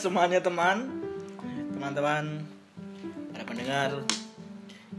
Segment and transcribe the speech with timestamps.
[0.00, 0.88] semuanya teman
[1.76, 2.40] teman-teman
[3.36, 4.00] para pendengar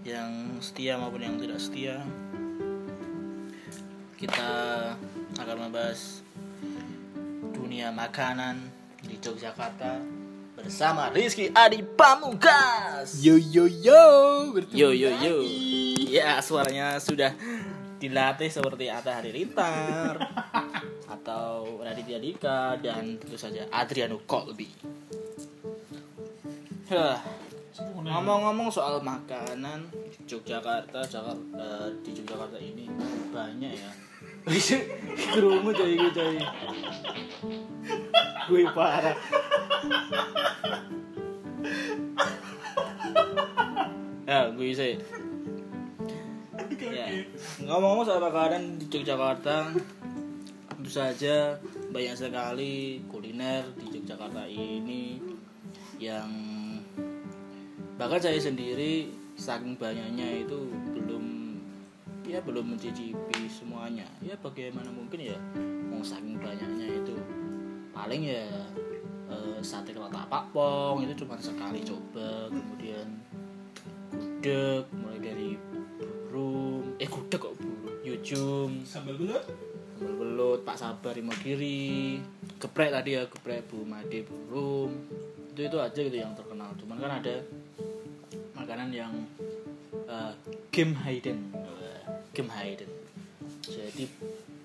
[0.06, 0.30] yang
[0.62, 2.06] setia maupun yang tidak setia
[4.14, 4.54] kita
[5.42, 6.22] akan membahas
[7.50, 8.62] dunia makanan
[9.02, 10.06] di Yogyakarta
[10.54, 14.06] bersama Rizky Adi Pamungkas Yo yo yo
[14.54, 15.36] bertemu Yo yo yo.
[15.42, 16.14] lagi.
[16.14, 17.34] Ya, suaranya sudah
[17.98, 20.22] dilatih seperti Atta Halilintar
[21.12, 24.72] atau Raditya Dika dan tentu saja Adriano Colby.
[26.88, 27.20] Hah,
[28.00, 32.88] ngomong-ngomong soal makanan di Yogyakarta, Jakarta, di Yogyakarta ini
[33.32, 33.92] banyak ya.
[35.32, 36.38] Kerumu coy, gue coy.
[38.50, 39.16] Gue parah.
[44.28, 44.96] Ya, gue sih.
[46.82, 47.08] Ya.
[47.64, 49.72] Ngomong-ngomong soal makanan di Yogyakarta,
[50.92, 51.56] saja
[51.96, 55.24] banyak sekali kuliner di Yogyakarta ini
[55.96, 56.28] yang
[57.96, 59.08] bahkan saya sendiri
[59.40, 61.56] saking banyaknya itu belum
[62.28, 64.04] ya belum mencicipi semuanya.
[64.20, 65.40] Ya bagaimana mungkin ya
[65.88, 67.16] mau saking banyaknya itu.
[67.96, 68.44] Paling ya
[69.32, 73.08] eh, sate kelapa pakpong itu cuma sekali coba kemudian
[74.12, 75.50] gudeg mulai dari
[76.28, 77.00] burung.
[77.00, 77.96] Eh gudeg kok burung?
[78.04, 79.46] Yujum Sambal belut.
[80.02, 82.18] Belut pak sabar imogiri
[82.58, 84.92] geprek tadi ya geprek bu made burung.
[85.54, 86.74] Itu itu aja gitu yang terkenal.
[86.82, 87.36] Cuman kan ada
[88.58, 89.14] makanan yang
[89.94, 90.34] eh,
[90.74, 91.54] game hidden.
[92.34, 92.90] Game hidden.
[93.62, 94.10] Jadi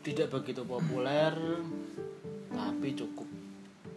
[0.07, 1.35] tidak begitu populer
[2.49, 3.29] tapi cukup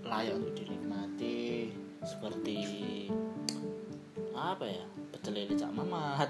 [0.04, 1.72] layak untuk dinikmati.
[2.04, 2.58] Seperti
[4.40, 4.86] apa ya
[5.34, 6.30] lele cak mamat.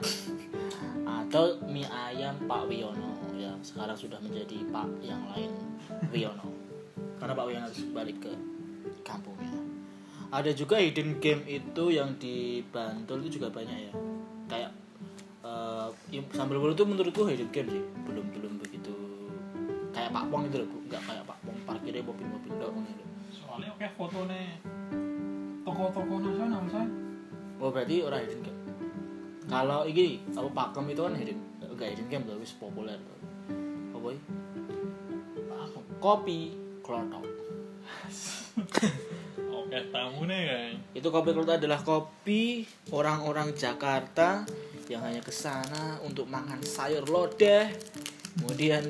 [1.03, 3.15] Atau mie ayam Pak Wiono.
[3.39, 5.51] Yang sekarang sudah menjadi Pak yang lain
[6.11, 6.47] Wiono.
[7.19, 8.33] Karena Pak Wiono harus balik ke
[9.03, 9.51] kampungnya.
[10.29, 13.93] Ada juga hidden game itu yang di Bantul itu juga banyak ya.
[14.45, 14.71] Kayak
[15.41, 17.83] eh, im- sambal bolu itu menurutku hidden game sih.
[18.05, 18.93] Belum belum begitu.
[19.89, 23.03] Kayak Pak Pong itu loh nggak kayak Pak Pong parkirnya mobil-mobil doang gitu.
[23.41, 24.41] Soalnya oke fotonya
[25.65, 26.87] toko-toko nasional san.
[27.57, 28.58] Oh berarti orang hidden game.
[29.49, 33.01] Kalau ini apa pakem itu kan hidden, enggak hidden game tapi populer.
[33.91, 34.21] Apa ini?
[35.97, 36.53] Kopi
[36.85, 37.25] klotok.
[39.59, 40.71] Oke tamu nih kan.
[40.93, 42.61] Itu kopi klotok adalah kopi
[42.93, 44.45] orang-orang Jakarta
[44.85, 47.73] yang hanya ke sana untuk makan sayur lodeh,
[48.37, 48.85] kemudian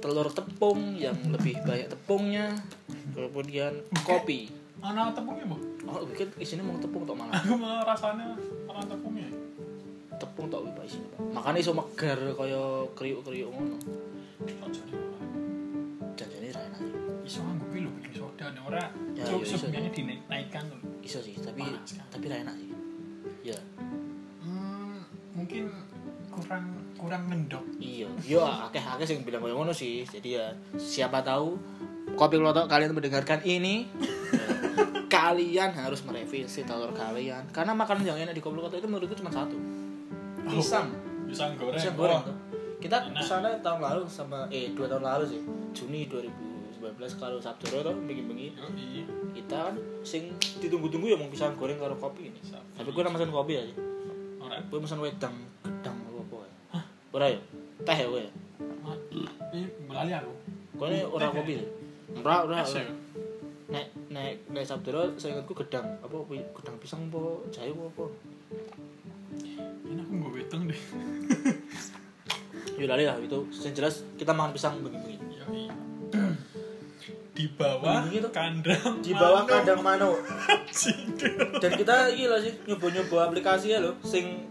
[0.00, 2.56] telur tepung yang lebih banyak tepungnya,
[3.12, 4.48] kemudian kopi.
[4.80, 5.56] Mana tepungnya bu?
[5.84, 7.36] Oh, bikin isinya mau tepung tok malah.
[7.36, 8.32] Aku malah rasanya
[8.64, 9.19] mana tepungnya.
[10.20, 11.18] Tepung tok iki Pak isine, Pak.
[11.32, 13.76] Makane iso megar kaya kriuk-kriuk ngono.
[13.80, 14.68] Tak.
[16.14, 16.80] Janjane ra enak.
[17.22, 18.84] Iso nganggo pilo bikin soda nih ora.
[19.14, 19.56] Ya, Coba iya, iso.
[19.56, 20.80] sebenarnya dinaikkan tuh.
[21.00, 22.06] Iso sih, tapi Panas kan?
[22.10, 22.68] tapi ra enak sih.
[23.42, 23.58] Ya,
[24.40, 25.00] Hmm,
[25.32, 25.72] mungkin
[26.30, 26.64] kurang
[26.94, 27.64] kurang ngendok.
[27.78, 28.06] iya.
[28.22, 30.04] Yo akeh-akeh sing bilang kaya ngono sih.
[30.04, 31.56] Jadi ya siapa tahu
[32.12, 33.88] kopi klotok kalian mendengarkan ini
[34.28, 34.44] ya,
[35.30, 39.30] kalian harus merevisi telur kalian karena makanan yang enak di kopi klotok itu menurutku cuma
[39.30, 39.54] satu
[40.50, 40.86] pisang.
[41.30, 41.78] Pisang goreng.
[41.78, 42.34] pisang goreng Oh,
[42.80, 45.40] kita ke sana tahun lalu sama eh dua tahun lalu sih.
[45.76, 48.56] Juni 2019 kalau Sabtu tuh bengi-bengi.
[48.56, 49.04] Yoi.
[49.36, 52.40] kita kan sing ditunggu-tunggu ya mau pisang goreng karo kopi ini.
[52.40, 52.80] Sabtu.
[52.80, 53.74] tapi gue pesan kopi aja.
[54.40, 54.56] Ora.
[54.64, 56.80] gue pesan wedang gedang apa apa ya.
[57.12, 57.40] Ora ya?
[57.84, 58.32] Teh ya gue ya
[59.50, 60.32] Ini belali aku.
[60.80, 61.52] gue ini orang kopi.
[61.60, 61.68] Sih
[62.24, 62.58] ora ora.
[62.64, 62.82] ora.
[63.70, 64.90] nek nek nek sabtu
[65.20, 65.86] saya ingatku gedang.
[66.00, 68.04] Apa gedang pisang apa jahe apa
[70.50, 70.80] beteng deh.
[72.74, 75.70] ya lali lah itu yang jelas kita makan pisang bengi-bengi Yoi.
[77.30, 78.32] Di bawah tuh.
[78.34, 78.98] kandang.
[78.98, 79.78] di bawah manuk.
[79.78, 79.80] kandang
[80.74, 81.38] Cindel.
[81.62, 84.42] dan kita gila sih nyoba-nyoba aplikasi ya lo sing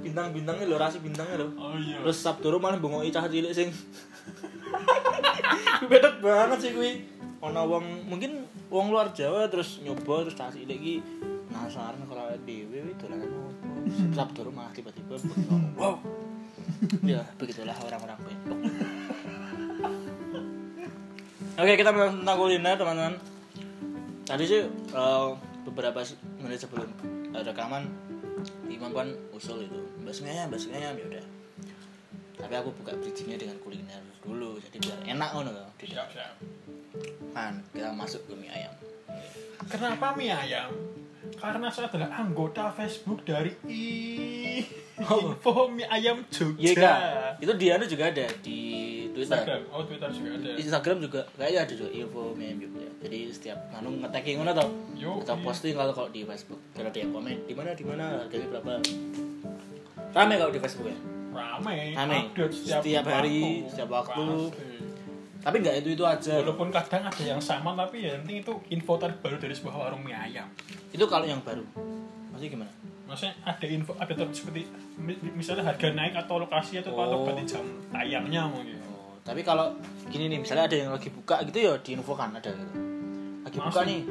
[0.00, 2.00] bintang-bintangnya lo rasi bintangnya lo Oh iya.
[2.00, 3.68] terus sabtu malah bengok cah cilik sing
[5.92, 6.92] beda banget sih kuwi
[7.44, 11.04] ana wong mungkin wong luar Jawa terus nyoba terus cilik iki
[11.52, 13.45] penasaran kalau dhewe iki dolanan
[14.14, 15.16] sabtu malah tiba-tiba
[15.78, 15.98] wow.
[17.06, 18.58] Ya begitulah orang-orang bentuk
[21.56, 23.16] Oke kita bahas tentang kuliner teman-teman.
[24.28, 25.28] Tadi sih eh,
[25.64, 26.04] beberapa
[26.42, 26.90] menit sebelum
[27.32, 27.88] eh, rekaman
[28.68, 31.24] Imam kan usul itu Bahas ngayam, bahas ngayam yaudah
[32.36, 35.30] Tapi aku buka bridgingnya dengan kuliner dulu Jadi biar enak
[35.80, 36.34] di Siap, siap.
[37.36, 38.72] depan Kita masuk ke mie ayam.
[39.68, 40.72] Kenapa mie ayam?
[41.34, 43.84] Karena saya adalah anggota Facebook dari I
[44.96, 45.36] Oh.
[45.36, 46.56] Info Mie Ayam Jogja.
[46.56, 46.98] Iya kak,
[47.44, 48.58] itu di anu juga ada di
[49.12, 52.88] Twitter Instagram oh Twitter juga ada Instagram juga kayaknya ada juga info mie ayam Jogja
[53.00, 55.40] jadi setiap anu nge-tagging mana tau kita iya.
[55.40, 58.72] posting kalau kalau di Facebook kalau ada yang komen di mana di mana harganya berapa
[60.12, 60.98] rame kalau di Facebook ya
[61.32, 62.16] rame Rame.
[62.28, 63.68] update setiap, Setiap hari, waktu.
[63.72, 64.24] setiap waktu.
[64.24, 64.75] Pasti.
[65.46, 66.42] Tapi nggak itu itu aja.
[66.42, 70.10] Walaupun kadang ada yang sama tapi ya penting itu info terbaru dari sebuah warung mie
[70.12, 70.50] ayam.
[70.90, 71.62] Itu kalau yang baru.
[72.34, 72.72] Masih gimana?
[73.06, 74.66] Maksudnya ada info ada ter- seperti
[74.98, 77.22] mi- misalnya harga naik atau lokasi atau atau Oh.
[77.22, 79.70] berarti jam tayangnya mungkin oh, tapi kalau
[80.06, 82.74] gini nih misalnya ada yang lagi buka gitu ya diinfokan ada gitu.
[83.40, 83.86] Lagi buka Masih.
[83.86, 84.02] nih.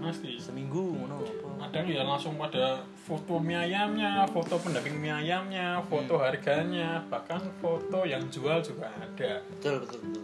[0.00, 1.66] Pasti seminggu ngono apa?
[1.68, 6.24] Ada ya langsung pada foto mie ayamnya foto pendamping mie ayamnya foto Hmm.
[6.24, 9.42] harganya bahkan foto yang jual juga ada.
[9.50, 10.19] Betul betul betul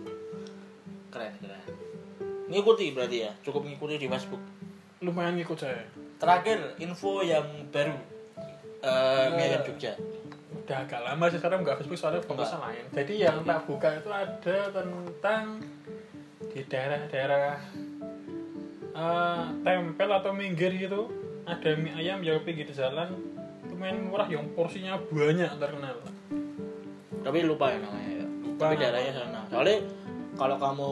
[1.17, 1.63] keren keren.
[2.53, 4.43] Ngikuti berarti ya cukup ngikuti di Facebook.
[5.01, 5.81] Lumayan ngikut saya.
[6.21, 7.97] Terakhir info yang baru
[8.85, 9.97] eh mie ayam Jogja.
[10.53, 14.11] Udah agak lama sih sekarang nggak Facebook soalnya fokusnya lain jadi yang tak buka itu
[14.11, 15.63] ada tentang
[16.51, 17.55] di daerah-daerah
[18.93, 21.09] eh, tempel atau minggir gitu.
[21.47, 23.17] Ada mie ayam yang pinggir jalan
[23.71, 25.99] lumayan murah yang porsinya banyak terkenal.
[27.23, 28.25] Tapi lupa ya namanya ya.
[28.25, 28.63] Lupa.
[28.63, 29.41] tapi daerahnya sana.
[29.51, 29.79] Soalnya
[30.37, 30.91] kalau kamu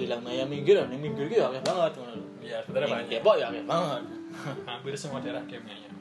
[0.00, 2.26] bilang mie ayam minggir nih minggir gitu akeh banget ngono lho.
[2.40, 3.08] ya sebenarnya banyak.
[3.12, 4.02] Depok ya akeh banget.
[4.68, 5.96] Hampir semua daerah ada mie ayam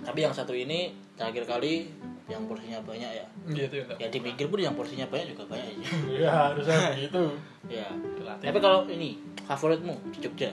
[0.00, 1.92] tapi yang satu ini terakhir kali
[2.30, 3.26] yang porsinya banyak ya.
[3.50, 5.88] Gitu ya ya di pinggir pun yang porsinya banyak juga banyak ya.
[6.08, 7.22] Ya harusnya begitu
[7.78, 7.86] ya
[8.16, 8.46] Dilatih.
[8.48, 10.50] tapi kalau ini favoritmu di Jogja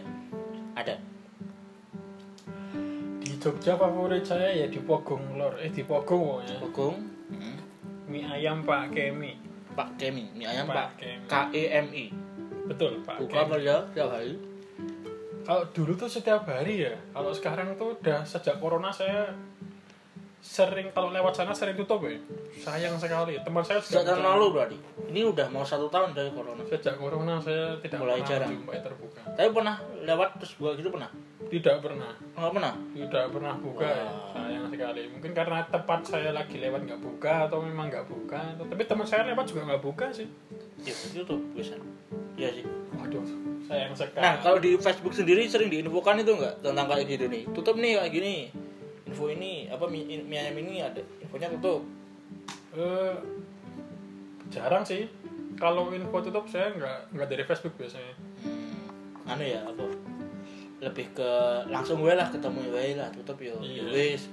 [0.75, 1.00] ada?
[3.24, 5.56] Di Jogja favorit saya ya di Pogong Lor.
[5.62, 6.95] Eh di Pogong pokoknya Pogong?
[7.27, 7.57] Hmm.
[8.07, 9.46] mie ayam Pak Kemi
[9.77, 10.25] Pak Kemi.
[10.33, 10.97] Mie ayam Pak.
[11.29, 12.09] K E M I.
[12.65, 13.51] Betul Pak buka Kemi.
[13.62, 14.33] kerja setiap hari?
[15.45, 16.97] Kalau dulu tuh setiap hari ya.
[17.13, 19.31] Kalau sekarang tuh udah sejak corona saya
[20.38, 22.18] sering kalau lewat sana sering tutup ya.
[22.57, 23.38] Sayang sekali.
[23.45, 24.77] Teman saya sejak tahun lalu berarti.
[25.07, 26.65] Ini udah mau satu tahun dari corona.
[26.68, 28.50] Sejak corona saya tidak Mulai pernah jarang.
[28.51, 29.21] jumpai terbuka.
[29.38, 31.09] Tapi pernah lewat terus buka gitu pernah?
[31.47, 32.12] Tidak pernah.
[32.35, 32.74] Nggak pernah?
[32.91, 34.03] Tidak pernah buka ya.
[34.03, 34.31] Wah.
[34.35, 38.83] sayang sekali mungkin karena tempat saya lagi lewat nggak buka atau memang nggak buka tapi
[38.83, 40.27] teman saya lewat juga nggak buka sih.
[40.83, 41.75] Ya itu tuh bisa
[42.38, 42.65] iya sih.
[42.98, 43.24] Waduh
[43.68, 44.24] sayang sekali.
[44.24, 46.63] Nah kalau di Facebook sendiri sering diinfokan itu nggak?
[46.63, 47.44] Tentang kayak gitu nih.
[47.51, 48.36] Tutup nih kayak gini.
[49.07, 51.83] Info ini apa mie, ayam ini ada infonya tutup.
[52.75, 53.15] Eh,
[54.51, 55.07] jarang sih.
[55.60, 58.13] Kalau info tutup saya nggak nggak dari Facebook biasanya.
[58.45, 59.86] Hmm, anu ya apa?
[60.77, 61.31] Lebih ke
[61.68, 63.81] langsung gue lah ketemu gue lah tutup yo Iya.
[63.89, 64.30] Ya wis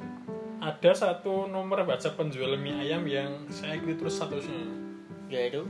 [0.65, 4.65] ada satu nomor WhatsApp penjual mie ayam yang saya ikuti terus statusnya
[5.29, 5.61] ya itu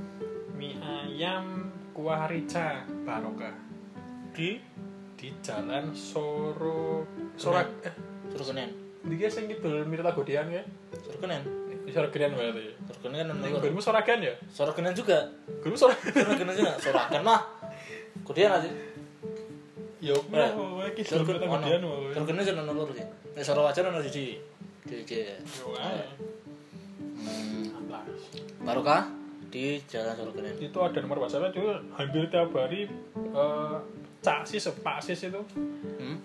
[0.54, 3.58] mie ayam kuah rica barokah
[4.30, 4.62] di
[5.18, 7.94] di jalan Soro Sorak eh.
[8.34, 8.70] Kenen.
[9.14, 10.62] Dia sing mirip Godean ya.
[10.98, 11.42] Suruh kenen.
[11.86, 12.74] Di Soragenan berarti.
[12.88, 14.34] Suruh kenen kan nomor gurmu Soragan ya?
[14.50, 15.30] Suruh kenen juga.
[15.62, 16.74] Gurmu Soragan suruh kenen juga.
[16.82, 17.40] Kenen mah.
[18.26, 18.70] Kemudian aja.
[20.02, 22.10] Ya suruh kidul kenen mirip Godean wae.
[22.10, 23.06] Suruh kenen jadi nomor sih.
[23.38, 23.64] Nek suruh
[25.80, 26.06] ae.
[27.24, 27.88] hmm,
[28.64, 29.08] barokah
[29.48, 31.62] di jalan suruh kenen itu ada nomor WhatsApp itu
[31.94, 33.76] hampir tiap hari eh,
[34.20, 35.40] cak sis pak sis itu.
[36.00, 36.18] Hmm?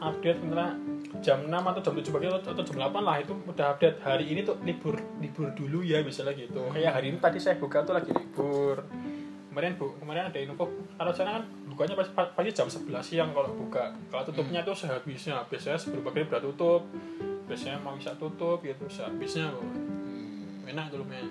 [0.00, 0.72] update misalnya
[1.20, 4.00] jam 6 atau jam 7 pagi atau jam 8 lah itu udah update.
[4.00, 6.64] Hari ini tuh libur libur dulu ya misalnya gitu.
[6.72, 8.80] Kayak hari ini tadi saya buka tuh lagi libur.
[9.52, 10.64] Kemarin bu kemarin ada info
[10.96, 13.92] kalau sana kan bukanya pasti, pasti jam 11 siang kalau buka.
[14.08, 16.82] Kalau tutupnya tuh sehabisnya biasanya sebelum pagi udah tutup
[17.50, 20.70] biasanya mau bisa tutup gitu sehabisnya kok Hmm.
[20.70, 21.26] enak tuh lumayan.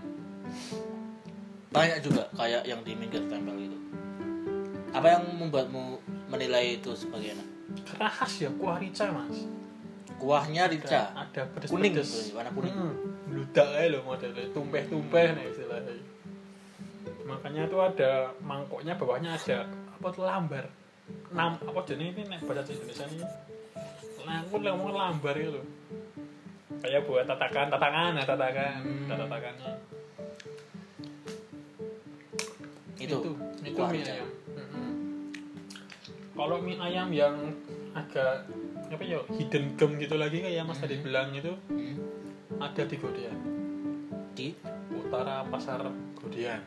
[1.72, 3.80] Banyak juga kayak yang di minggir tempel itu
[4.90, 7.48] apa yang membuatmu menilai itu sebagai enak?
[7.86, 9.46] Karena khas ya kuah rica mas.
[10.20, 11.14] Kuahnya rica?
[11.16, 12.74] ada pedes kuning pedes warna kuning.
[12.74, 12.94] Hmm,
[13.30, 15.94] bludak aja loh modelnya tumpeh-tumpeh nih istilahnya.
[17.24, 20.66] Makanya tuh ada mangkoknya bawahnya ada apa tuh lambar.
[21.32, 23.24] Nam apa jenis ini nek bahasa Indonesia ini?
[24.26, 25.62] Nah aku ngomong lambar itu
[26.80, 29.08] kayak buat tatakan tatakan nah tatakan Hmm.
[29.08, 29.72] tatakannya
[33.00, 33.16] itu,
[33.64, 34.28] itu kuah mie ayam.
[34.50, 34.92] Mm-mm.
[36.36, 37.36] kalau mie ayam yang
[37.92, 38.44] agak
[38.90, 41.96] apa ya hidden gem gitu lagi kayak mas tadi bilang itu Hmm.
[42.60, 43.38] ada di Godean.
[44.36, 44.52] Di?
[44.92, 45.80] Utara pasar
[46.16, 46.60] Godean.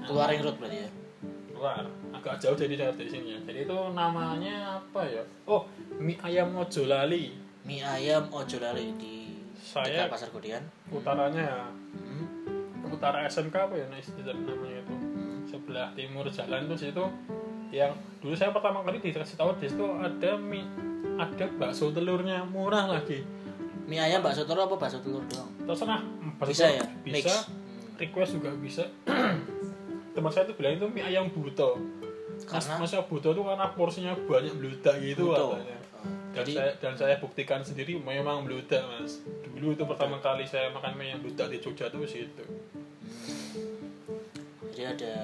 [0.00, 0.90] Keluar ring road berarti ya?
[1.52, 1.84] Luar.
[2.08, 3.40] Agak jauh dari dari sini ya.
[3.44, 5.20] Jadi itu namanya apa ya?
[5.44, 7.36] Oh mie ayam mojo lali
[7.68, 9.28] mie ayam ojo lali di
[9.60, 11.60] Saya- dekat pasar Kudian utaranya ya.
[11.92, 12.88] Hmm.
[12.88, 14.94] utara SMK apa ya nah, namanya itu?
[15.44, 17.04] Sebelah timur jalan tuh situ
[17.68, 17.92] yang
[18.24, 20.64] dulu saya pertama kali dikasih tahu di situ ada mie
[21.20, 22.48] ada bakso telurnya.
[22.48, 23.20] Murah lagi.
[23.84, 25.52] Mie ayam bakso telur apa bakso telur doang?
[25.68, 26.00] Terserah.
[26.40, 26.84] Bakso bisa ya?
[27.04, 27.12] bisa.
[27.12, 27.26] Mix.
[27.28, 28.00] Hmm.
[28.00, 28.84] request juga bisa.
[30.16, 31.76] Teman saya tuh bilang itu mie ayam buto.
[32.38, 35.58] Mas, Karena- masa buto tuh karena porsinya banyak meludak gitu Buto.
[35.58, 35.76] katanya.
[36.38, 39.18] Dan Jadi- saya dan saya buktikan sendiri memang meludak mas.
[39.42, 42.46] Dulu itu pertama kali saya makan mie yang meludak di Jogja tuh situ.
[44.70, 45.14] jadi ada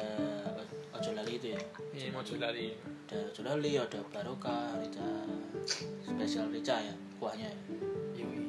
[0.90, 1.60] ojo lali itu ya
[1.94, 2.74] Ini mau lari.
[3.06, 5.06] ada ojo lali ada barokah rica
[6.02, 6.90] spesial rica ya
[7.22, 7.58] kuahnya ya.
[8.18, 8.42] Yoi.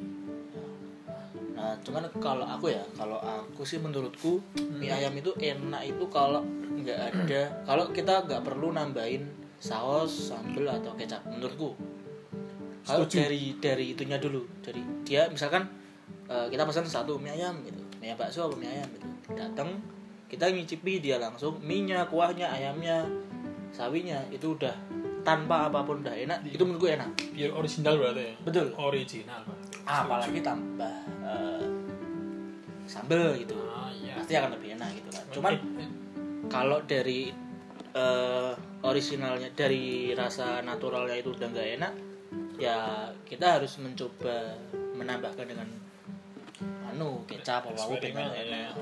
[1.54, 6.42] Nah, cuman kalau aku ya, kalau aku sih menurutku mie ayam itu enak itu kalau
[6.74, 9.30] nggak ada, kalau kita nggak perlu nambahin
[9.62, 11.22] saus, sambel atau kecap.
[11.22, 11.78] Menurutku.
[12.86, 13.26] Kalau Setuju.
[13.26, 15.66] dari dari itunya dulu, dari dia misalkan
[16.30, 19.82] eh, kita pesan satu mie ayam gitu, mie ayam bakso apa mie ayam gitu, datang
[20.30, 23.06] kita ngicipi dia langsung mie-nya, kuahnya, ayamnya,
[23.74, 24.74] sawinya itu udah
[25.26, 27.10] tanpa apa pun udah enak, itu menurutku enak.
[27.34, 28.34] Biar original berarti ya.
[28.42, 28.66] Betul.
[28.78, 29.58] Original pak.
[29.86, 30.94] Apalagi tambah
[31.26, 31.66] eh,
[32.86, 33.54] sambel gitu.
[33.70, 34.14] Ah iya.
[34.22, 35.54] pasti akan lebih enak gitu kan cuman
[36.46, 37.30] kalau dari
[37.92, 38.52] eh,
[38.86, 41.92] originalnya dari rasa naturalnya itu udah nggak enak
[42.56, 44.56] ya kita harus mencoba
[44.96, 45.68] menambahkan dengan
[46.88, 48.42] anu kecap apa apa pengen ya.
[48.48, 48.72] enak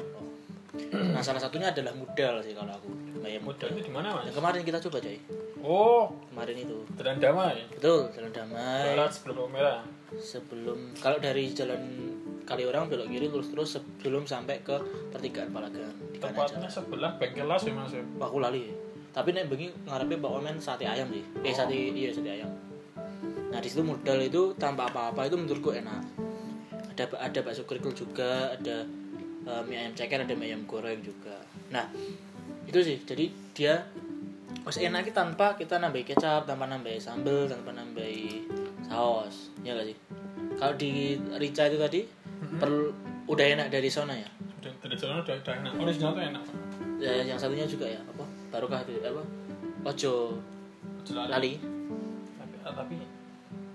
[1.14, 2.90] nah salah satunya adalah modal sih kalau aku
[3.22, 4.24] kayak modal modal itu di mana mas?
[4.30, 5.18] yang kemarin kita coba coy
[5.64, 7.56] Oh, kemarin itu Jalan Damai.
[7.72, 9.80] betul jalan damai Barat sebelum merah.
[10.12, 11.80] sebelum kalau dari jalan
[12.44, 14.76] Kaliorang belok kiri terus terus sebelum sampai ke
[15.08, 15.88] pertigaan Palagan
[16.20, 18.04] Tepatnya sebelah bengkelas ya mas ya.
[18.20, 18.72] Aku lali.
[19.12, 21.24] Tapi nek bengi ngarepe Pak Omen sate ayam sih.
[21.44, 22.48] Eh sate iya sate ayam.
[23.54, 26.02] Nah, di situ modal itu tanpa apa-apa itu menurutku enak.
[26.90, 28.82] Ada ada bakso kerikil juga, ada
[29.46, 31.38] eh, mie ayam ceker, ada mie ayam goreng juga.
[31.70, 31.86] Nah,
[32.66, 32.98] itu sih.
[33.06, 33.86] Jadi dia
[34.64, 38.48] Mas enak ki tanpa kita nambahi kecap, tanpa nambahi sambel, tanpa nambahi
[38.88, 39.52] saus.
[39.60, 39.96] Ya gak sih?
[40.56, 42.00] Kalau di Rica itu tadi
[42.56, 42.88] perlu
[43.28, 44.24] udah enak dari sana ya.
[44.56, 45.72] Sudah dari jalan udah, udah enak.
[45.76, 46.44] Original tuh enak.
[46.96, 49.20] Ya, yang satunya juga ya apa barokah itu apa
[49.84, 50.40] ojo
[51.12, 51.60] lali
[52.40, 52.96] Tapi, ah, tapi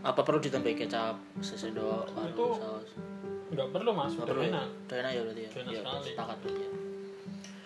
[0.01, 2.89] apa perlu ditambahi kecap sesendok Itu- saus
[3.50, 4.13] nggak perlu mas.
[4.13, 4.50] Nggak perlu ya?
[4.53, 4.68] enak.
[4.86, 6.06] udah enak ya berarti ya enak Iya, sekali.
[6.06, 6.70] sepakat ya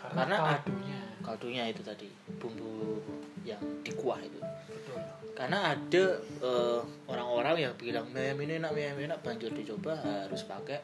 [0.04, 1.00] Karena, Karena ad- kaldunya.
[1.22, 3.00] kaldunya itu tadi bumbu
[3.44, 5.00] yang di kuah itu Betul.
[5.34, 6.04] karena ada
[6.40, 10.80] eh, orang-orang yang bilang mie ini enak mie enak banjur dicoba harus pakai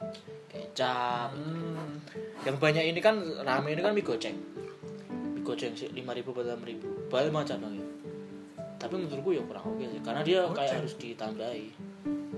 [0.48, 2.00] kecap Hmm.
[2.41, 4.36] yang banyak ini kan rame ini kan mie goceng
[5.32, 7.86] mie goceng sih lima ribu atau enam ribu banyak macam ya
[8.80, 11.68] tapi menurutku ya kurang oke sih karena dia kayak harus ditambahi.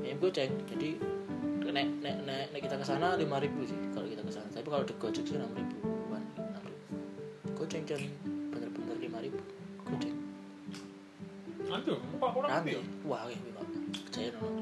[0.02, 0.90] Ya mie goceng jadi
[1.72, 4.68] nek nek nek, nek kita ke sana lima ribu sih kalau kita ke sana tapi
[4.68, 6.86] kalau di goceng sih enam ribuan enam ribu.
[7.54, 8.02] Goceng dan
[8.52, 9.38] bener-bener lima ribu.
[9.86, 10.16] Goceng
[11.72, 13.08] Aduh, pak kurang nanti lebih.
[13.08, 13.66] wah ya pak
[14.12, 14.60] saya nono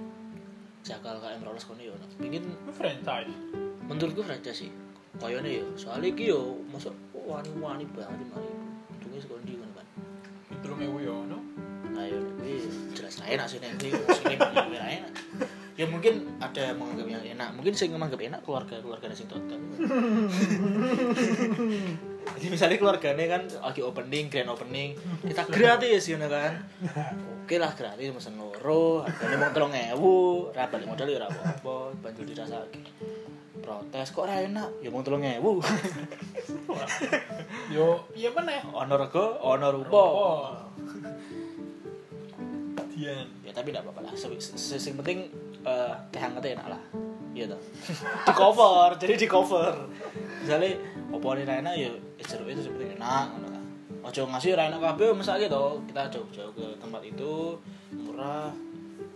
[0.86, 3.34] jakal KM Rolos kono yo pingin Itu franchise.
[3.90, 4.72] menurutku franchise sih
[5.18, 5.66] kayaknya ya.
[5.74, 8.66] Soalnya iki yo masuk wani-wani banget lima ribu.
[8.94, 9.88] Untungnya sekondi kan kan
[10.54, 11.38] Itu mewu ya, no?
[12.06, 12.56] Ya gue
[12.96, 14.39] jelas enak sih gue muslim
[14.72, 15.13] ya enak.
[15.79, 17.50] Ya mungkin ada yang menganggap yang enak.
[17.56, 19.60] Mungkin saya menganggap enak keluarga keluarga nasi tonton
[22.38, 24.94] jadi misalnya keluarganya kan lagi opening grand opening
[25.25, 26.62] kita gratis gitu kan?
[27.44, 30.15] Oke lah gratis mesen loro harganya mau tolong ewu
[30.53, 32.84] rapat modal ya rapat apa banjur dirasa lagi.
[33.60, 34.70] Protes kok ra enak?
[34.86, 35.60] Ya mau tolong ewu.
[37.74, 38.63] Yo, iya mana ya?
[38.70, 40.03] ono rego ono rupa
[43.00, 43.06] Oh.
[43.08, 43.27] Dian.
[43.48, 44.12] ya tapi tidak apa-apa lah.
[44.12, 45.20] Yang penting
[45.63, 46.82] eh, teh hangatnya enak lah.
[47.32, 47.62] Iya toh.
[48.27, 49.75] Di cover jadi di cover.
[50.44, 50.75] Misalnya
[51.15, 53.63] opo ini enak ya eh, jeruk itu sebenarnya enak ngono kan.
[54.03, 57.56] Ojo ngasih ra enak kabeh misalnya gitu kita jauh-jauh ke tempat itu
[57.96, 58.51] murah.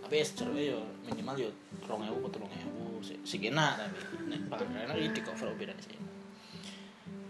[0.00, 0.80] Tapi es jeruknya ya.
[1.04, 1.50] Minimal ya
[1.84, 3.98] rong ewu atau rong ewu si, si enak tapi.
[4.32, 6.13] Nek pangan ra enak ya di cover beda di sini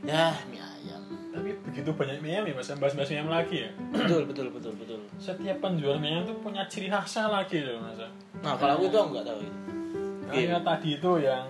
[0.04, 2.68] ya mie ayam Tapi begitu banyak mie ayam ya, mas.
[2.70, 3.70] Bahas-bahas mie ayam lagi ya.
[3.90, 7.98] betul betul betul betul Setiap penjual mie ayam tuh punya ciri khasnya lagi loh, mas.
[8.38, 9.58] nah kalau aku itu aku nggak tahu itu
[10.24, 11.46] Kayak tadi itu yang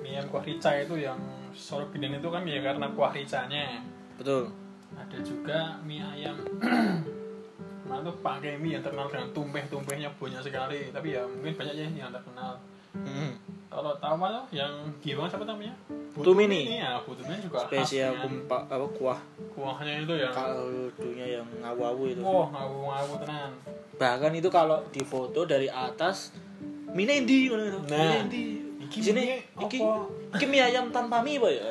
[0.00, 1.18] mie ayam kuah rica itu yang
[1.50, 3.78] Solo Geden itu kan ya karena kuah ricanya.
[4.14, 4.50] betul
[4.92, 6.36] Ada juga mie ayam
[7.84, 11.86] Nah tuh pakai mie yang terkenal dengan tumpeh-tumpehnya banyak sekali Tapi ya mungkin banyak ya
[11.90, 12.56] yang terkenal
[12.94, 13.34] Hmm.
[13.74, 14.70] Kalau tahu mah yang
[15.02, 15.74] gimana siapa namanya?
[16.14, 16.78] Tumini.
[16.78, 19.18] ya, Tumini juga spesial kumpa apa kuah
[19.50, 23.50] kuahnya itu yang kaldunya yang ngawu-awu itu wah ngawu-ngawu tenan.
[23.98, 26.30] bahkan itu kalau di foto dari atas
[26.94, 29.22] mie endi ngono itu Nah, endi iki di sini
[29.58, 29.78] iki
[30.38, 31.66] iki mie ayam tanpa mie apa ya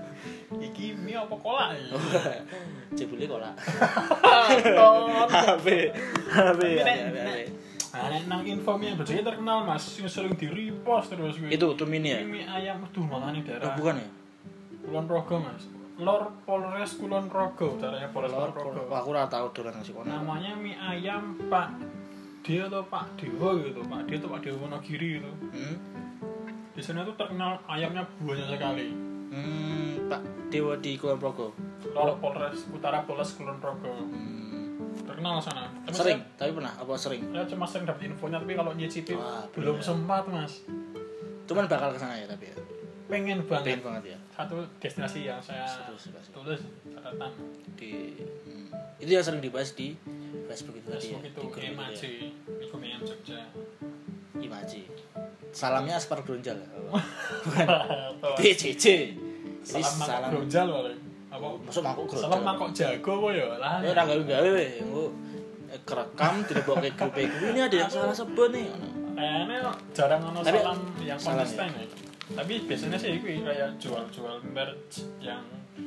[0.68, 1.88] Iki mie apa kolak ya?
[2.92, 3.52] jebule kok lah
[4.64, 5.28] Tonton.
[5.28, 5.66] HP
[6.28, 6.62] HP.
[7.90, 11.48] Nah, nang info mie ayam Bajai terkenal mas, yang sering di repost terus gue.
[11.48, 13.72] itu tuh mie ya mie ayam, aduh malah nih oh, daerah.
[13.74, 14.08] bukan ya
[14.82, 15.62] Kulon Progo mas
[15.96, 20.06] Lor Polres Kulon Progo caranya Polres Kulon Progo aku ora tahu dolan nasi kono.
[20.06, 21.68] namanya mie ayam Pak
[22.40, 25.76] dia atau Pak Dewa gitu Pak dia atau Pak Dewa Wonogiri gitu Hmm?
[26.70, 28.86] di sana tuh terkenal ayamnya banyak sekali
[29.28, 31.52] Hmm, Pak Dewa di Kulon Progo.
[31.88, 34.47] Lor Polres Utara Polres Kulon Progo Hmm.
[35.00, 37.22] Terkenal sana Tapi Sering, tapi pernah apa sering?
[37.24, 39.84] saya, saya cuma sering dapat infonya tapi kalau nyicipi Wah, belum bener.
[39.84, 40.52] sempat mas
[41.44, 42.56] Cuman bakal ke sana ya tapi ya.
[43.06, 44.18] pengen banget Pengen banget ya.
[44.30, 46.30] satu destinasi yang saya pasti.
[46.30, 47.30] tulis catatan
[47.74, 48.68] Di hmm.
[48.98, 49.96] itu yang sering dibahas di
[50.44, 51.16] Facebook itu tadi ya.
[51.16, 52.28] Facebook itu Di grup itu ya.
[52.62, 53.40] Iku Meyam Jogja
[54.36, 54.82] Imaji.
[55.50, 56.54] Salamnya aspar bronjal.
[56.54, 56.68] ya?
[58.12, 58.84] Atau Di CC.
[59.58, 60.30] Jadi salam salam.
[60.30, 62.22] paling apa Masuk mangkok grojol.
[62.24, 64.66] salam mangkok jago kok ya lah Ya ora gawe-gawe we.
[64.80, 65.04] Engko
[65.84, 67.04] kerekam grup iku.
[67.46, 68.66] Ini ada yang salah sebut nih.
[69.12, 69.58] kayaknya
[69.92, 71.84] jarang ono salam yang konsisten ya
[72.30, 75.40] tapi biasanya sih itu kayak jual-jual merch yang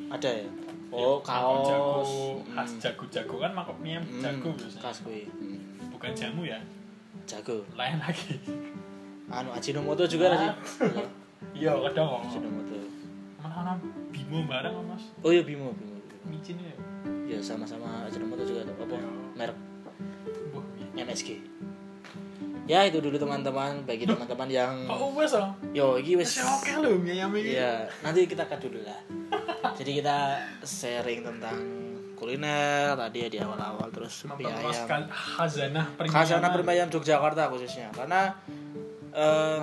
[0.10, 0.46] Ada ya.
[0.90, 2.12] Oh, mangkok jago kaos.
[2.52, 5.24] khas jago-jago kan mangkok mie Hmm, jago biasanya Kas kuwi.
[5.32, 5.58] Hmm.
[5.90, 6.60] bukan jamu ya
[7.24, 7.64] Jago.
[7.74, 8.36] lain lagi
[9.30, 10.52] Anu Ajinomoto juga ada sih.
[11.56, 12.78] iya kadang kok Ajinomoto.
[13.40, 13.74] mana mana
[14.32, 16.00] bimo bareng kok, mas Oh iya Bimo, Bimo.
[16.32, 16.72] Micin ya
[17.28, 18.76] Ya sama-sama Ajinomoto juga tuh.
[18.80, 18.96] Apa?
[18.96, 19.10] Iya.
[19.36, 19.58] Merek
[20.56, 20.64] Wah,
[20.96, 21.30] MSG.
[22.64, 26.96] Ya itu dulu teman-teman bagi teman-teman yang kok wes oh yo iki Masih oke loh
[26.96, 29.00] mie ayam ini Iya, nanti kita cut dulu lah.
[29.80, 31.58] Jadi kita sharing tentang
[32.16, 35.04] kuliner tadi ya di awal-awal terus mie ayam.
[35.10, 35.86] khazanah
[36.64, 38.32] Ayam Yogyakarta khususnya karena
[39.12, 39.60] eh,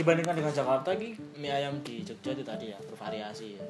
[0.00, 3.64] dibandingkan dengan Jakarta ki mie ayam di Jogja itu tadi ya bervariasi ya.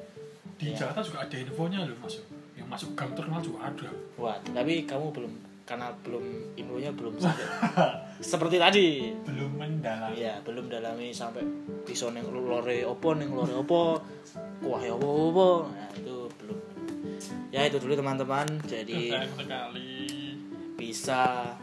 [0.55, 2.23] di Jakarta juga ada infonya loh masuk
[2.55, 5.33] yang masuk gang terkenal juga ada Wah, tapi kamu belum
[5.71, 6.25] karena belum
[6.59, 7.47] ilmunya belum sampai
[8.19, 9.14] seperti tadi.
[9.23, 11.47] belum mendalam Iya, belum dalami sampai
[11.87, 14.03] bisa neng lore opo neng lore opo
[14.59, 15.49] kuah opo opo.
[15.71, 16.59] Nah, itu belum.
[17.55, 18.51] Ya itu dulu teman-teman.
[18.66, 19.95] Jadi sekali
[20.75, 21.55] bisa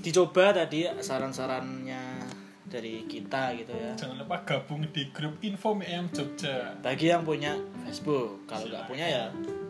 [0.00, 2.07] dicoba tadi saran-sarannya
[2.68, 3.92] dari kita gitu ya.
[3.96, 7.56] jangan lupa gabung di grup info ayam Jogja Bagi yang punya
[7.88, 9.24] Facebook, kalau nggak punya ya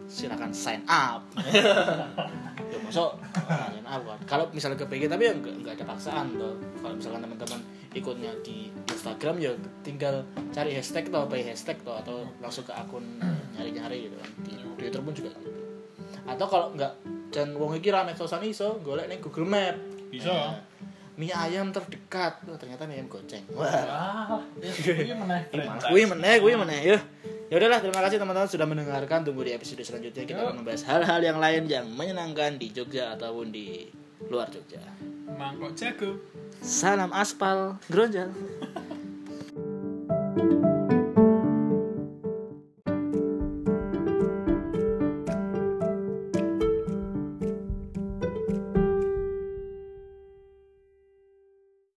[0.08, 1.20] silakan sign up.
[2.72, 3.12] ya masuk
[3.44, 4.18] sign up kan.
[4.24, 6.56] Kalau misalnya kepingin tapi ya nggak ada paksaan tuh.
[6.80, 7.60] Kalau misalkan teman-teman
[7.92, 9.52] ikutnya di Instagram ya
[9.84, 13.04] tinggal cari hashtag atau by hashtag tuh atau langsung ke akun
[13.54, 14.30] nyari-nyari gitu kan.
[14.48, 15.60] Di Twitter pun juga gitu.
[16.24, 16.92] Atau kalau nggak
[17.28, 19.76] dan wong iki ra medsosan iso golek ning Google Map.
[20.08, 20.32] Bisa.
[20.32, 20.56] Nah,
[21.18, 22.38] mie ayam terdekat.
[22.46, 23.42] Wah, ternyata mie ayam goceng.
[23.50, 24.38] Wah.
[24.62, 25.42] ini meneh.
[25.90, 26.94] Kuwi meneh, kuwi meneh.
[26.94, 27.02] Yuk.
[27.50, 29.26] Ya udahlah, terima kasih teman-teman sudah mendengarkan.
[29.26, 33.50] Tunggu di episode selanjutnya kita akan membahas hal-hal yang lain yang menyenangkan di Jogja ataupun
[33.50, 33.90] di
[34.30, 34.80] luar Jogja.
[35.38, 36.18] mangkok jago
[36.58, 38.34] Salam aspal, gronjal.